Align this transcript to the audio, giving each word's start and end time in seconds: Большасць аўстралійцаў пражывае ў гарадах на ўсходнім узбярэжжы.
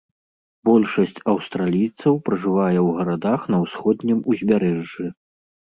Большасць 0.69 1.21
аўстралійцаў 1.33 2.13
пражывае 2.31 2.73
ў 2.73 2.89
гарадах 2.97 3.41
на 3.53 3.57
ўсходнім 3.67 4.17
узбярэжжы. 4.35 5.05